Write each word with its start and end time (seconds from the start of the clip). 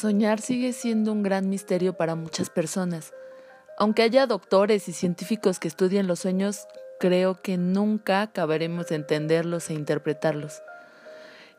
Soñar 0.00 0.40
sigue 0.40 0.72
siendo 0.72 1.12
un 1.12 1.22
gran 1.22 1.50
misterio 1.50 1.92
para 1.92 2.14
muchas 2.14 2.48
personas. 2.48 3.12
Aunque 3.76 4.00
haya 4.00 4.26
doctores 4.26 4.88
y 4.88 4.94
científicos 4.94 5.58
que 5.58 5.68
estudien 5.68 6.06
los 6.06 6.20
sueños, 6.20 6.66
creo 6.98 7.34
que 7.42 7.58
nunca 7.58 8.22
acabaremos 8.22 8.86
de 8.86 8.94
entenderlos 8.94 9.68
e 9.68 9.74
interpretarlos. 9.74 10.62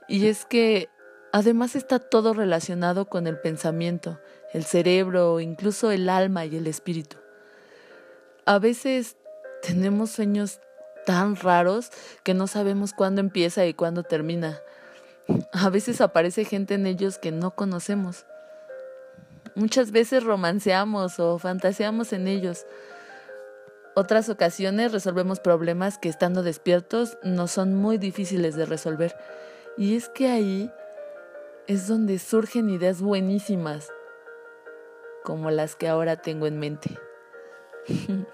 Y 0.07 0.25
es 0.25 0.45
que 0.45 0.89
además 1.31 1.75
está 1.75 1.99
todo 1.99 2.33
relacionado 2.33 3.05
con 3.05 3.27
el 3.27 3.39
pensamiento, 3.39 4.19
el 4.53 4.63
cerebro, 4.63 5.39
incluso 5.39 5.91
el 5.91 6.09
alma 6.09 6.43
y 6.47 6.55
el 6.55 6.65
espíritu. 6.65 7.17
A 8.47 8.57
veces 8.57 9.17
tenemos 9.61 10.09
sueños 10.09 10.61
tan 11.05 11.35
raros 11.35 11.91
que 12.23 12.33
no 12.33 12.47
sabemos 12.47 12.93
cuándo 12.93 13.21
empieza 13.21 13.67
y 13.67 13.75
cuándo 13.75 14.01
termina. 14.01 14.59
A 15.53 15.69
veces 15.69 16.01
aparece 16.01 16.43
gente 16.43 16.73
en 16.73 16.87
ellos 16.87 17.19
que 17.19 17.31
no 17.31 17.51
conocemos. 17.51 18.25
Muchas 19.55 19.91
veces 19.91 20.23
romanceamos 20.23 21.19
o 21.19 21.37
fantaseamos 21.37 22.13
en 22.13 22.27
ellos. 22.27 22.65
Otras 23.95 24.29
ocasiones 24.29 24.93
resolvemos 24.93 25.41
problemas 25.41 25.97
que 25.97 26.07
estando 26.07 26.43
despiertos 26.43 27.17
no 27.23 27.47
son 27.47 27.75
muy 27.75 27.97
difíciles 27.97 28.55
de 28.55 28.65
resolver. 28.65 29.15
Y 29.77 29.95
es 29.95 30.07
que 30.07 30.29
ahí 30.29 30.71
es 31.67 31.87
donde 31.87 32.17
surgen 32.19 32.69
ideas 32.69 33.01
buenísimas, 33.01 33.91
como 35.23 35.51
las 35.51 35.75
que 35.75 35.89
ahora 35.89 36.21
tengo 36.21 36.47
en 36.47 36.59
mente. 36.59 36.97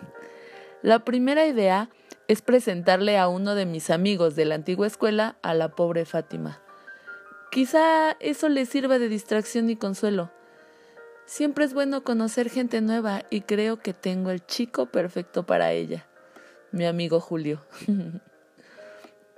la 0.84 1.00
primera 1.00 1.48
idea 1.48 1.90
es 2.28 2.42
presentarle 2.42 3.18
a 3.18 3.28
uno 3.28 3.56
de 3.56 3.66
mis 3.66 3.90
amigos 3.90 4.36
de 4.36 4.46
la 4.46 4.56
antigua 4.56 4.86
escuela 4.86 5.38
a 5.42 5.54
la 5.54 5.70
pobre 5.70 6.06
Fátima. 6.06 6.62
Quizá 7.52 8.12
eso 8.20 8.50
le 8.50 8.66
sirva 8.66 9.00
de 9.00 9.10
distracción 9.10 9.70
y 9.70 9.76
consuelo. 9.76 10.32
Siempre 11.28 11.66
es 11.66 11.74
bueno 11.74 12.06
conocer 12.06 12.50
gente 12.50 12.80
nueva 12.80 13.24
y 13.30 13.42
creo 13.42 13.82
que 13.82 13.94
tengo 13.94 14.32
el 14.32 14.46
chico 14.46 14.86
perfecto 14.86 15.46
para 15.46 15.74
ella, 15.74 16.08
mi 16.72 16.86
amigo 16.86 17.20
Julio. 17.20 17.66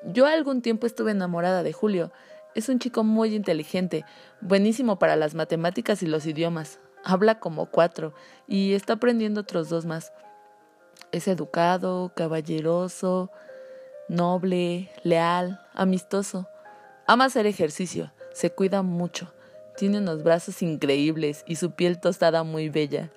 Yo 0.06 0.28
algún 0.28 0.62
tiempo 0.62 0.86
estuve 0.86 1.10
enamorada 1.10 1.64
de 1.64 1.73
Julio. 1.73 2.12
Es 2.54 2.70
un 2.70 2.78
chico 2.78 3.04
muy 3.04 3.34
inteligente, 3.34 4.06
buenísimo 4.40 5.00
para 5.00 5.16
las 5.16 5.34
matemáticas 5.34 6.04
y 6.04 6.06
los 6.06 6.28
idiomas. 6.28 6.80
Habla 7.04 7.40
como 7.40 7.66
cuatro 7.66 8.14
y 8.48 8.73
está 8.73 8.94
aprendiendo 8.94 9.42
otros 9.42 9.67
dos 9.67 9.88
más. 9.88 10.14
Es 11.12 11.28
educado, 11.28 12.12
caballeroso, 12.16 13.32
noble, 14.08 14.92
leal, 15.02 15.60
amistoso. 15.73 16.48
Ama 17.08 17.26
hacer 17.26 17.48
ejercicio, 17.48 18.14
se 18.32 18.52
cuida 18.52 18.84
mucho, 18.84 19.34
tiene 19.80 20.00
unos 20.00 20.24
brazos 20.24 20.62
increíbles 20.62 21.46
y 21.48 21.56
su 21.56 21.72
piel 21.72 22.02
tostada 22.02 22.44
muy 22.44 22.68
bella. 22.68 23.12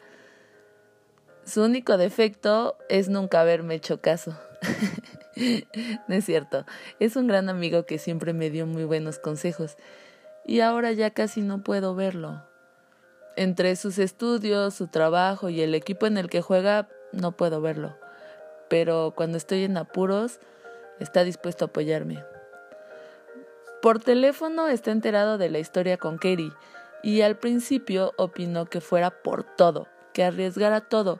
Su 1.44 1.64
único 1.64 1.96
defecto 1.96 2.78
es 2.88 3.08
nunca 3.08 3.40
haberme 3.40 3.74
hecho 3.74 4.00
caso. 4.00 4.38
no 6.06 6.14
es 6.14 6.24
cierto, 6.24 6.64
es 7.00 7.16
un 7.16 7.26
gran 7.26 7.48
amigo 7.48 7.84
que 7.84 7.98
siempre 7.98 8.32
me 8.32 8.48
dio 8.48 8.64
muy 8.64 8.84
buenos 8.84 9.18
consejos 9.18 9.76
y 10.46 10.60
ahora 10.60 10.92
ya 10.92 11.10
casi 11.10 11.42
no 11.42 11.64
puedo 11.64 11.96
verlo. 11.96 12.44
Entre 13.34 13.74
sus 13.74 13.98
estudios, 13.98 14.72
su 14.72 14.86
trabajo 14.86 15.48
y 15.48 15.62
el 15.62 15.74
equipo 15.74 16.06
en 16.06 16.16
el 16.16 16.30
que 16.30 16.42
juega, 16.42 16.88
no 17.10 17.32
puedo 17.32 17.60
verlo. 17.60 17.96
Pero 18.68 19.14
cuando 19.16 19.36
estoy 19.36 19.64
en 19.64 19.76
apuros, 19.78 20.38
está 21.00 21.24
dispuesto 21.24 21.64
a 21.64 21.68
apoyarme. 21.68 22.22
Por 23.82 23.98
teléfono 23.98 24.68
está 24.68 24.92
enterado 24.92 25.38
de 25.38 25.50
la 25.50 25.58
historia 25.58 25.96
con 25.96 26.16
Katie 26.16 26.52
y 27.02 27.22
al 27.22 27.36
principio 27.36 28.12
opinó 28.16 28.66
que 28.66 28.80
fuera 28.80 29.10
por 29.10 29.42
todo, 29.42 29.88
que 30.14 30.22
arriesgara 30.22 30.82
todo 30.82 31.18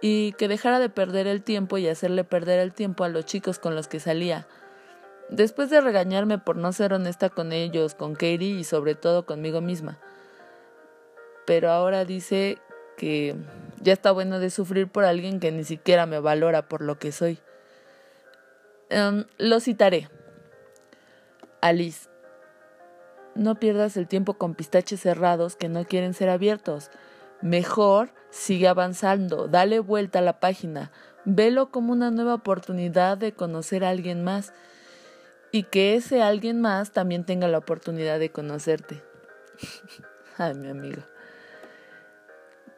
y 0.00 0.32
que 0.32 0.48
dejara 0.48 0.78
de 0.78 0.88
perder 0.88 1.26
el 1.26 1.42
tiempo 1.42 1.76
y 1.76 1.86
hacerle 1.88 2.24
perder 2.24 2.58
el 2.58 2.72
tiempo 2.72 3.04
a 3.04 3.10
los 3.10 3.26
chicos 3.26 3.58
con 3.58 3.74
los 3.74 3.86
que 3.86 4.00
salía. 4.00 4.48
Después 5.28 5.68
de 5.68 5.82
regañarme 5.82 6.38
por 6.38 6.56
no 6.56 6.72
ser 6.72 6.94
honesta 6.94 7.28
con 7.28 7.52
ellos, 7.52 7.94
con 7.94 8.14
Katie 8.14 8.58
y 8.58 8.64
sobre 8.64 8.94
todo 8.94 9.26
conmigo 9.26 9.60
misma. 9.60 9.98
Pero 11.44 11.70
ahora 11.70 12.06
dice 12.06 12.56
que 12.96 13.36
ya 13.82 13.92
está 13.92 14.10
bueno 14.10 14.38
de 14.38 14.48
sufrir 14.48 14.88
por 14.88 15.04
alguien 15.04 15.38
que 15.38 15.52
ni 15.52 15.64
siquiera 15.64 16.06
me 16.06 16.18
valora 16.18 16.66
por 16.66 16.80
lo 16.80 16.98
que 16.98 17.12
soy. 17.12 17.40
Em, 18.88 19.26
lo 19.36 19.60
citaré. 19.60 20.08
Alice, 21.60 22.08
no 23.34 23.58
pierdas 23.60 23.96
el 23.96 24.08
tiempo 24.08 24.34
con 24.34 24.54
pistaches 24.54 25.00
cerrados 25.00 25.56
que 25.56 25.68
no 25.68 25.84
quieren 25.84 26.14
ser 26.14 26.28
abiertos. 26.28 26.90
Mejor 27.42 28.12
sigue 28.30 28.68
avanzando, 28.68 29.48
dale 29.48 29.80
vuelta 29.80 30.18
a 30.18 30.22
la 30.22 30.40
página, 30.40 30.90
velo 31.24 31.70
como 31.70 31.92
una 31.92 32.10
nueva 32.10 32.34
oportunidad 32.34 33.18
de 33.18 33.32
conocer 33.32 33.84
a 33.84 33.90
alguien 33.90 34.24
más 34.24 34.52
y 35.52 35.64
que 35.64 35.94
ese 35.94 36.22
alguien 36.22 36.60
más 36.60 36.92
también 36.92 37.24
tenga 37.24 37.48
la 37.48 37.58
oportunidad 37.58 38.18
de 38.18 38.30
conocerte. 38.30 39.02
Ay, 40.38 40.54
mi 40.54 40.68
amigo. 40.68 41.02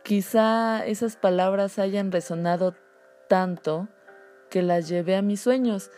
Quizá 0.02 0.84
esas 0.86 1.16
palabras 1.16 1.78
hayan 1.78 2.10
resonado 2.10 2.74
tanto 3.28 3.88
que 4.50 4.62
las 4.62 4.88
llevé 4.88 5.16
a 5.16 5.22
mis 5.22 5.40
sueños 5.40 5.90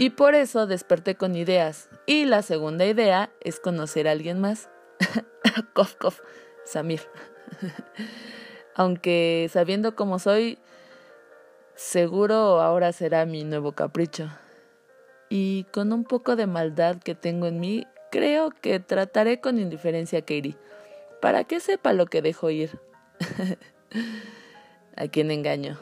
y 0.00 0.08
por 0.08 0.34
eso 0.34 0.66
desperté 0.66 1.14
con 1.14 1.36
ideas. 1.36 1.90
Y 2.06 2.24
la 2.24 2.40
segunda 2.40 2.86
idea 2.86 3.30
es 3.42 3.60
conocer 3.60 4.08
a 4.08 4.12
alguien 4.12 4.40
más. 4.40 4.70
cof, 5.74 5.94
cof, 5.96 6.20
Samir. 6.64 7.02
Aunque 8.74 9.50
sabiendo 9.52 9.94
cómo 9.96 10.18
soy, 10.18 10.58
seguro 11.74 12.62
ahora 12.62 12.92
será 12.92 13.26
mi 13.26 13.44
nuevo 13.44 13.72
capricho. 13.72 14.30
Y 15.28 15.64
con 15.70 15.92
un 15.92 16.04
poco 16.04 16.34
de 16.34 16.46
maldad 16.46 16.96
que 16.96 17.14
tengo 17.14 17.46
en 17.46 17.60
mí, 17.60 17.86
creo 18.10 18.52
que 18.52 18.80
trataré 18.80 19.42
con 19.42 19.58
indiferencia 19.58 20.20
a 20.20 20.22
Katie, 20.22 20.56
para 21.20 21.44
que 21.44 21.60
sepa 21.60 21.92
lo 21.92 22.06
que 22.06 22.22
dejo 22.22 22.48
ir. 22.48 22.80
a 24.96 25.08
quien 25.08 25.30
engaño. 25.30 25.78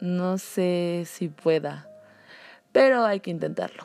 No 0.00 0.38
sé 0.38 1.02
si 1.04 1.28
pueda 1.28 1.90
pero 2.76 3.06
hay 3.06 3.20
que 3.20 3.30
intentarlo. 3.30 3.84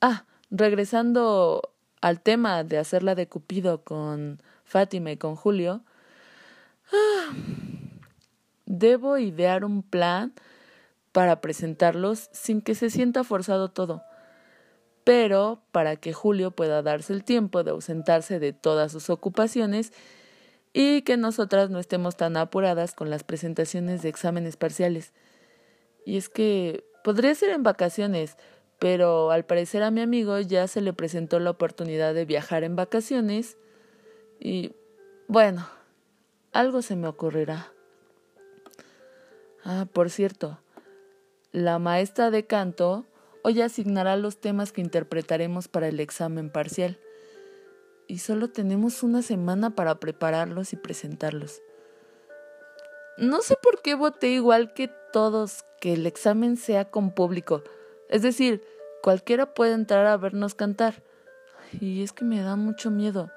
Ah, 0.00 0.24
regresando 0.50 1.70
al 2.00 2.20
tema 2.20 2.64
de 2.64 2.78
hacerla 2.78 3.14
de 3.14 3.28
Cupido 3.28 3.84
con 3.84 4.42
Fátima 4.64 5.12
y 5.12 5.16
con 5.16 5.36
Julio, 5.36 5.84
ah, 6.92 7.32
debo 8.66 9.18
idear 9.18 9.64
un 9.64 9.84
plan 9.84 10.32
para 11.12 11.40
presentarlos 11.40 12.28
sin 12.32 12.60
que 12.60 12.74
se 12.74 12.90
sienta 12.90 13.22
forzado 13.22 13.70
todo, 13.70 14.02
pero 15.04 15.62
para 15.70 15.94
que 15.94 16.12
Julio 16.12 16.50
pueda 16.50 16.82
darse 16.82 17.12
el 17.12 17.22
tiempo 17.22 17.62
de 17.62 17.70
ausentarse 17.70 18.40
de 18.40 18.52
todas 18.52 18.90
sus 18.90 19.10
ocupaciones 19.10 19.92
y 20.72 21.02
que 21.02 21.16
nosotras 21.16 21.70
no 21.70 21.78
estemos 21.78 22.16
tan 22.16 22.36
apuradas 22.36 22.94
con 22.94 23.10
las 23.10 23.22
presentaciones 23.22 24.02
de 24.02 24.08
exámenes 24.08 24.56
parciales. 24.56 25.12
Y 26.10 26.16
es 26.16 26.28
que 26.28 26.82
podría 27.04 27.32
ser 27.36 27.50
en 27.50 27.62
vacaciones, 27.62 28.36
pero 28.80 29.30
al 29.30 29.44
parecer 29.44 29.84
a 29.84 29.92
mi 29.92 30.00
amigo 30.00 30.40
ya 30.40 30.66
se 30.66 30.80
le 30.80 30.92
presentó 30.92 31.38
la 31.38 31.50
oportunidad 31.50 32.14
de 32.14 32.24
viajar 32.24 32.64
en 32.64 32.74
vacaciones 32.74 33.56
y 34.40 34.74
bueno, 35.28 35.68
algo 36.50 36.82
se 36.82 36.96
me 36.96 37.06
ocurrirá. 37.06 37.72
Ah, 39.62 39.86
por 39.92 40.10
cierto, 40.10 40.58
la 41.52 41.78
maestra 41.78 42.32
de 42.32 42.44
canto 42.44 43.06
hoy 43.44 43.62
asignará 43.62 44.16
los 44.16 44.40
temas 44.40 44.72
que 44.72 44.80
interpretaremos 44.80 45.68
para 45.68 45.86
el 45.86 46.00
examen 46.00 46.50
parcial. 46.50 46.98
Y 48.08 48.18
solo 48.18 48.50
tenemos 48.50 49.04
una 49.04 49.22
semana 49.22 49.76
para 49.76 50.00
prepararlos 50.00 50.72
y 50.72 50.76
presentarlos. 50.76 51.62
No 53.16 53.42
sé 53.42 53.54
por 53.62 53.80
qué 53.80 53.94
voté 53.94 54.30
igual 54.30 54.74
que 54.74 54.90
todos 55.12 55.64
que 55.80 55.94
el 55.94 56.06
examen 56.06 56.56
sea 56.56 56.84
con 56.84 57.12
público. 57.12 57.62
Es 58.08 58.22
decir, 58.22 58.62
cualquiera 59.02 59.54
puede 59.54 59.72
entrar 59.72 60.06
a 60.06 60.16
vernos 60.16 60.54
cantar. 60.54 61.02
Y 61.80 62.02
es 62.02 62.12
que 62.12 62.24
me 62.24 62.42
da 62.42 62.56
mucho 62.56 62.90
miedo. 62.90 63.30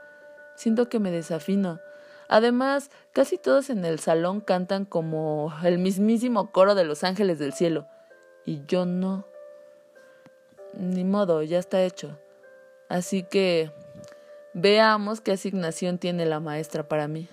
Siento 0.56 0.90
que 0.90 1.00
me 1.00 1.12
desafino. 1.12 1.80
Además, 2.28 2.90
casi 3.12 3.38
todos 3.38 3.70
en 3.70 3.86
el 3.86 4.00
salón 4.00 4.42
cantan 4.42 4.86
como 4.86 5.54
el 5.64 5.78
mismísimo 5.78 6.52
coro 6.52 6.74
de 6.76 6.86
los 6.86 7.04
ángeles 7.04 7.40
del 7.40 7.54
cielo. 7.54 7.88
Y 8.46 8.66
yo 8.66 8.86
no. 8.86 9.26
Ni 10.74 11.04
modo, 11.04 11.44
ya 11.44 11.60
está 11.60 11.84
hecho. 11.84 12.18
Así 12.90 13.24
que 13.24 13.72
veamos 14.54 15.22
qué 15.22 15.34
asignación 15.34 15.98
tiene 15.98 16.26
la 16.26 16.40
maestra 16.40 16.88
para 16.88 17.08
mí. 17.08 17.30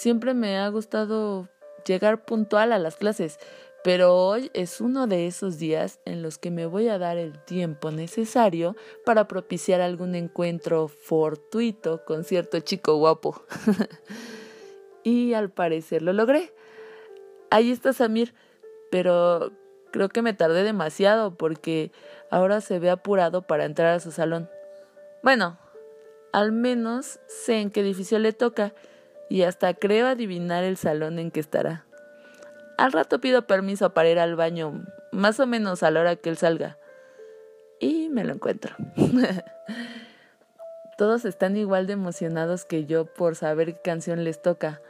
Siempre 0.00 0.32
me 0.32 0.56
ha 0.56 0.66
gustado 0.70 1.50
llegar 1.84 2.24
puntual 2.24 2.72
a 2.72 2.78
las 2.78 2.96
clases, 2.96 3.38
pero 3.84 4.16
hoy 4.16 4.50
es 4.54 4.80
uno 4.80 5.06
de 5.06 5.26
esos 5.26 5.58
días 5.58 6.00
en 6.06 6.22
los 6.22 6.38
que 6.38 6.50
me 6.50 6.64
voy 6.64 6.88
a 6.88 6.96
dar 6.96 7.18
el 7.18 7.38
tiempo 7.44 7.90
necesario 7.90 8.76
para 9.04 9.28
propiciar 9.28 9.82
algún 9.82 10.14
encuentro 10.14 10.88
fortuito 10.88 12.02
con 12.06 12.24
cierto 12.24 12.60
chico 12.60 12.96
guapo. 12.96 13.44
y 15.04 15.34
al 15.34 15.50
parecer 15.50 16.00
lo 16.00 16.14
logré. 16.14 16.50
Ahí 17.50 17.70
está 17.70 17.92
Samir, 17.92 18.32
pero 18.90 19.52
creo 19.92 20.08
que 20.08 20.22
me 20.22 20.32
tardé 20.32 20.62
demasiado 20.62 21.34
porque 21.34 21.92
ahora 22.30 22.62
se 22.62 22.78
ve 22.78 22.88
apurado 22.88 23.42
para 23.42 23.66
entrar 23.66 23.94
a 23.94 24.00
su 24.00 24.12
salón. 24.12 24.48
Bueno, 25.22 25.58
al 26.32 26.52
menos 26.52 27.20
sé 27.26 27.60
en 27.60 27.70
qué 27.70 27.80
edificio 27.80 28.18
le 28.18 28.32
toca 28.32 28.72
y 29.30 29.44
hasta 29.44 29.72
creo 29.72 30.08
adivinar 30.08 30.64
el 30.64 30.76
salón 30.76 31.18
en 31.18 31.30
que 31.30 31.40
estará. 31.40 31.86
Al 32.76 32.92
rato 32.92 33.20
pido 33.20 33.46
permiso 33.46 33.94
para 33.94 34.10
ir 34.10 34.18
al 34.18 34.36
baño, 34.36 34.84
más 35.12 35.40
o 35.40 35.46
menos 35.46 35.82
a 35.82 35.90
la 35.90 36.00
hora 36.00 36.16
que 36.16 36.28
él 36.28 36.36
salga. 36.36 36.76
Y 37.78 38.10
me 38.10 38.24
lo 38.24 38.34
encuentro. 38.34 38.74
Todos 40.98 41.24
están 41.24 41.56
igual 41.56 41.86
de 41.86 41.94
emocionados 41.94 42.64
que 42.64 42.84
yo 42.84 43.06
por 43.06 43.36
saber 43.36 43.74
qué 43.74 43.80
canción 43.80 44.24
les 44.24 44.42
toca. 44.42 44.82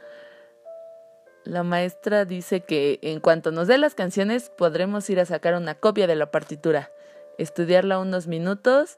La 1.43 1.63
maestra 1.63 2.25
dice 2.25 2.61
que 2.61 2.99
en 3.03 3.19
cuanto 3.19 3.51
nos 3.51 3.67
dé 3.67 3.77
las 3.77 3.95
canciones 3.95 4.49
podremos 4.49 5.09
ir 5.09 5.19
a 5.19 5.25
sacar 5.25 5.53
una 5.53 5.75
copia 5.75 6.07
de 6.07 6.15
la 6.15 6.31
partitura, 6.31 6.91
estudiarla 7.37 7.99
unos 7.99 8.27
minutos 8.27 8.97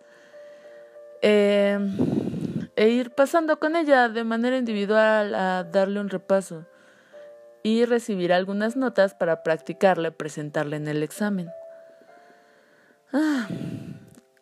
eh, 1.22 1.78
e 2.84 2.90
ir 2.90 3.12
pasando 3.12 3.62
con 3.62 3.78
ella 3.78 4.10
de 4.10 4.26
manera 4.26 4.58
individual 4.58 5.36
a 5.36 5.64
darle 5.64 6.02
un 6.02 6.10
repaso 6.10 6.66
y 7.64 7.86
recibir 7.86 8.34
algunas 8.34 8.76
notas 8.76 9.14
para 9.14 9.42
practicarla 9.42 10.10
y 10.10 10.12
presentarla 10.12 10.76
en 10.76 10.90
el 10.90 11.02
examen. 11.02 11.50
Ah, 13.14 13.48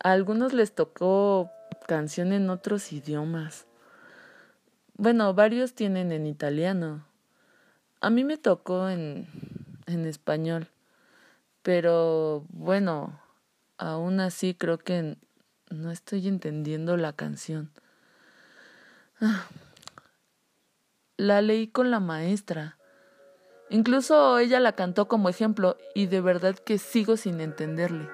a 0.04 0.12
algunos 0.12 0.54
les 0.54 0.74
tocó 0.74 1.52
canción 1.88 2.34
en 2.34 2.50
otros 2.50 2.92
idiomas. 2.92 3.68
Bueno, 4.96 5.36
varios 5.36 5.76
tienen 5.76 6.12
en 6.12 6.26
italiano. 6.26 7.06
A 8.00 8.10
mí 8.10 8.24
me 8.24 8.38
tocó 8.38 8.90
en, 8.90 9.28
en 9.86 10.08
español. 10.08 10.68
Pero 11.62 12.48
bueno, 12.50 13.22
aún 13.78 14.20
así 14.20 14.56
creo 14.56 14.80
que 14.80 15.16
no 15.70 15.92
estoy 15.92 16.28
entendiendo 16.28 16.98
la 16.98 17.14
canción. 17.14 17.70
La 21.18 21.42
leí 21.42 21.68
con 21.68 21.92
la 21.92 22.00
maestra. 22.00 22.78
Incluso 23.70 24.40
ella 24.40 24.60
la 24.60 24.74
cantó 24.74 25.08
como 25.08 25.30
ejemplo 25.30 25.78
y 25.94 26.08
de 26.08 26.22
verdad 26.22 26.56
que 26.56 26.80
sigo 26.80 27.16
sin 27.18 27.40
entenderle. 27.40 28.10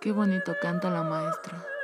Qué 0.00 0.12
bonito 0.12 0.54
canta 0.60 0.90
la 0.90 1.02
maestra. 1.02 1.75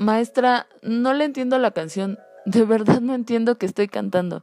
Maestra, 0.00 0.66
no 0.80 1.12
le 1.12 1.26
entiendo 1.26 1.58
la 1.58 1.72
canción. 1.72 2.18
De 2.46 2.64
verdad 2.64 3.02
no 3.02 3.14
entiendo 3.14 3.58
que 3.58 3.66
estoy 3.66 3.86
cantando. 3.86 4.42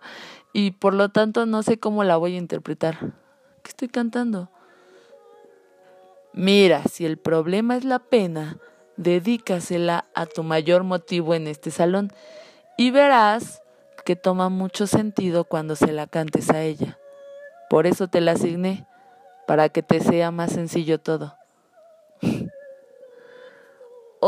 Y 0.53 0.71
por 0.71 0.93
lo 0.93 1.09
tanto 1.09 1.47
no 1.47 1.63
sé 1.63 1.79
cómo 1.79 2.03
la 2.03 2.15
voy 2.15 2.35
a 2.35 2.37
interpretar. 2.37 2.99
¿Qué 3.63 3.69
estoy 3.69 3.87
cantando? 3.87 4.51
Mira, 6.31 6.83
si 6.83 7.07
el 7.07 7.17
problema 7.17 7.75
es 7.75 7.85
la 7.85 7.97
pena, 7.97 8.57
dedícasela 8.97 10.05
a 10.13 10.27
tu 10.27 10.43
mayor 10.43 10.83
motivo 10.83 11.33
en 11.33 11.47
este 11.47 11.71
salón 11.71 12.11
y 12.77 12.91
verás 12.91 13.63
que 14.05 14.15
toma 14.15 14.49
mucho 14.49 14.85
sentido 14.85 15.43
cuando 15.43 15.75
se 15.75 15.91
la 15.91 16.05
cantes 16.05 16.51
a 16.51 16.61
ella. 16.61 16.99
Por 17.67 17.87
eso 17.87 18.07
te 18.07 18.21
la 18.21 18.33
asigné, 18.33 18.85
para 19.47 19.69
que 19.69 19.81
te 19.81 20.01
sea 20.01 20.29
más 20.29 20.51
sencillo 20.51 20.99
todo. 20.99 21.35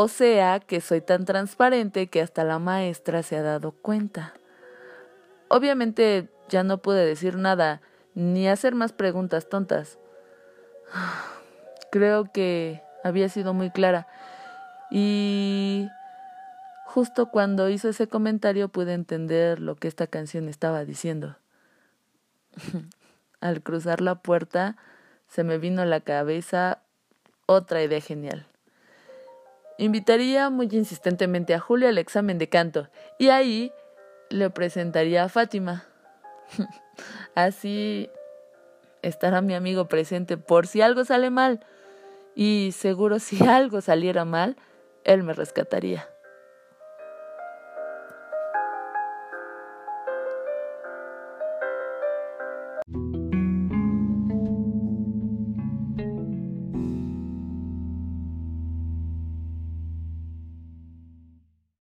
O 0.02 0.08
sea 0.08 0.62
que 0.62 0.80
soy 0.80 1.02
tan 1.02 1.26
transparente 1.26 2.08
que 2.08 2.22
hasta 2.22 2.46
la 2.46 2.58
maestra 2.58 3.22
se 3.22 3.36
ha 3.36 3.42
dado 3.42 3.74
cuenta. 3.74 4.34
Obviamente 5.50 6.30
ya 6.48 6.64
no 6.64 6.78
pude 6.78 7.06
decir 7.06 7.36
nada 7.36 7.82
ni 8.16 8.48
hacer 8.48 8.76
más 8.76 8.94
preguntas 8.94 9.50
tontas. 9.50 10.00
Creo 11.92 12.32
que 12.32 12.82
había 13.04 13.28
sido 13.28 13.54
muy 13.54 13.72
clara. 13.72 14.08
Y 14.90 15.90
justo 16.86 17.30
cuando 17.30 17.68
hizo 17.68 17.90
ese 17.90 18.08
comentario 18.08 18.70
pude 18.70 18.94
entender 18.94 19.60
lo 19.60 19.76
que 19.76 19.90
esta 19.90 20.08
canción 20.08 20.48
estaba 20.48 20.86
diciendo. 20.86 21.36
Al 23.42 23.62
cruzar 23.64 24.00
la 24.00 24.16
puerta 24.16 24.78
se 25.28 25.44
me 25.44 25.58
vino 25.58 25.82
a 25.82 25.86
la 25.86 26.00
cabeza 26.00 26.84
otra 27.48 27.84
idea 27.84 28.00
genial. 28.00 28.46
Invitaría 29.80 30.50
muy 30.50 30.68
insistentemente 30.74 31.54
a 31.54 31.60
Julio 31.62 31.88
al 31.88 31.98
examen 31.98 32.38
de 32.38 32.50
canto 32.50 32.90
y 33.18 33.30
ahí 33.30 33.72
le 34.30 34.50
presentaría 34.50 35.24
a 35.24 35.30
Fátima. 35.30 35.86
Así 37.34 38.10
estará 39.02 39.40
mi 39.40 39.56
amigo 39.56 39.88
presente 39.88 40.36
por 40.36 40.68
si 40.68 40.82
algo 40.82 41.06
sale 41.06 41.30
mal 41.30 41.66
y 42.36 42.72
seguro 42.74 43.20
si 43.20 43.42
algo 43.48 43.80
saliera 43.80 44.26
mal, 44.26 44.58
él 45.06 45.24
me 45.24 45.32
rescataría. 45.32 46.10